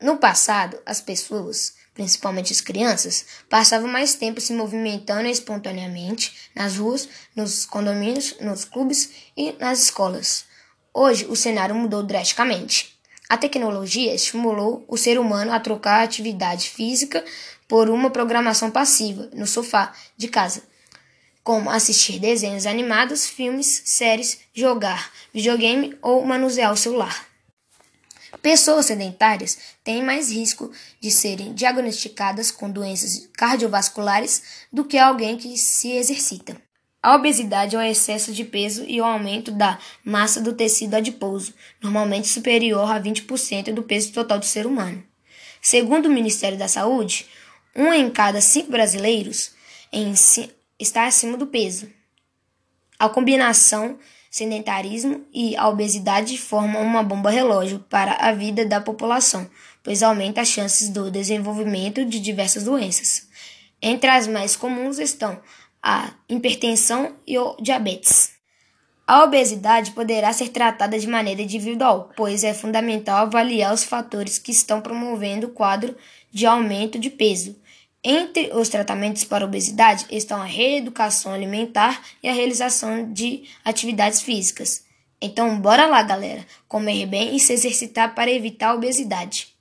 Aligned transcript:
No 0.00 0.18
passado, 0.18 0.78
as 0.84 1.00
pessoas, 1.00 1.74
principalmente 1.94 2.52
as 2.52 2.60
crianças, 2.60 3.24
passavam 3.48 3.88
mais 3.88 4.14
tempo 4.14 4.40
se 4.40 4.52
movimentando 4.52 5.26
espontaneamente 5.26 6.50
nas 6.54 6.76
ruas, 6.76 7.08
nos 7.34 7.64
condomínios, 7.64 8.36
nos 8.40 8.66
clubes 8.66 9.10
e 9.34 9.52
nas 9.52 9.84
escolas. 9.84 10.44
Hoje, 10.92 11.26
o 11.26 11.34
cenário 11.34 11.74
mudou 11.74 12.02
drasticamente. 12.02 12.98
A 13.28 13.38
tecnologia 13.38 14.14
estimulou 14.14 14.84
o 14.86 14.98
ser 14.98 15.18
humano 15.18 15.52
a 15.52 15.58
trocar 15.58 16.00
a 16.00 16.04
atividade 16.04 16.68
física 16.68 17.24
por 17.66 17.88
uma 17.88 18.10
programação 18.10 18.70
passiva 18.70 19.30
no 19.32 19.46
sofá 19.46 19.94
de 20.16 20.28
casa, 20.28 20.62
como 21.42 21.70
assistir 21.70 22.20
desenhos 22.20 22.66
animados, 22.66 23.26
filmes, 23.26 23.82
séries, 23.86 24.40
jogar 24.54 25.10
videogame 25.32 25.96
ou 26.02 26.24
manusear 26.24 26.72
o 26.72 26.76
celular. 26.76 27.26
Pessoas 28.42 28.86
sedentárias 28.86 29.58
têm 29.82 30.02
mais 30.02 30.30
risco 30.30 30.70
de 31.00 31.10
serem 31.10 31.52
diagnosticadas 31.54 32.50
com 32.50 32.70
doenças 32.70 33.28
cardiovasculares 33.36 34.66
do 34.72 34.84
que 34.84 34.98
alguém 34.98 35.36
que 35.36 35.56
se 35.56 35.92
exercita. 35.92 36.56
A 37.02 37.14
obesidade 37.14 37.76
é 37.76 37.78
o 37.78 37.82
excesso 37.82 38.32
de 38.32 38.44
peso 38.44 38.84
e 38.88 39.00
o 39.00 39.04
aumento 39.04 39.52
da 39.52 39.78
massa 40.04 40.40
do 40.40 40.52
tecido 40.52 40.94
adiposo, 40.94 41.54
normalmente 41.80 42.26
superior 42.26 42.90
a 42.90 43.00
20% 43.00 43.72
do 43.72 43.82
peso 43.82 44.12
total 44.12 44.40
do 44.40 44.44
ser 44.44 44.66
humano. 44.66 45.04
Segundo 45.62 46.06
o 46.06 46.12
Ministério 46.12 46.58
da 46.58 46.66
Saúde, 46.66 47.26
um 47.76 47.92
em 47.92 48.10
cada 48.10 48.40
cinco 48.40 48.70
brasileiros 48.70 49.52
está 50.78 51.06
acima 51.06 51.36
do 51.36 51.46
peso. 51.46 51.88
A 52.98 53.08
combinação 53.08 53.98
sedentarismo 54.30 55.24
e 55.32 55.56
a 55.56 55.68
obesidade 55.68 56.36
formam 56.36 56.82
uma 56.82 57.02
bomba 57.02 57.30
relógio 57.30 57.84
para 57.88 58.12
a 58.12 58.32
vida 58.32 58.66
da 58.66 58.80
população, 58.80 59.48
pois 59.82 60.02
aumenta 60.02 60.42
as 60.42 60.48
chances 60.48 60.88
do 60.90 61.10
desenvolvimento 61.10 62.04
de 62.04 62.20
diversas 62.20 62.64
doenças. 62.64 63.28
Entre 63.80 64.10
as 64.10 64.26
mais 64.26 64.56
comuns 64.56 64.98
estão 64.98 65.40
a 65.82 66.10
hipertensão 66.28 67.14
e 67.26 67.38
o 67.38 67.56
diabetes. 67.60 68.32
A 69.06 69.22
obesidade 69.22 69.92
poderá 69.92 70.32
ser 70.32 70.48
tratada 70.48 70.98
de 70.98 71.06
maneira 71.06 71.40
individual, 71.40 72.10
pois 72.16 72.42
é 72.42 72.52
fundamental 72.52 73.18
avaliar 73.18 73.72
os 73.72 73.84
fatores 73.84 74.38
que 74.38 74.50
estão 74.50 74.80
promovendo 74.80 75.46
o 75.46 75.50
quadro 75.50 75.96
de 76.32 76.44
aumento 76.44 76.98
de 76.98 77.08
peso, 77.08 77.56
entre 78.08 78.52
os 78.54 78.68
tratamentos 78.68 79.24
para 79.24 79.44
obesidade 79.44 80.06
estão 80.10 80.40
a 80.40 80.44
reeducação 80.44 81.34
alimentar 81.34 82.00
e 82.22 82.28
a 82.28 82.32
realização 82.32 83.12
de 83.12 83.42
atividades 83.64 84.22
físicas. 84.22 84.84
Então, 85.20 85.60
bora 85.60 85.86
lá, 85.86 86.04
galera, 86.04 86.46
comer 86.68 87.04
bem 87.06 87.34
e 87.34 87.40
se 87.40 87.52
exercitar 87.52 88.14
para 88.14 88.30
evitar 88.30 88.68
a 88.68 88.74
obesidade. 88.74 89.55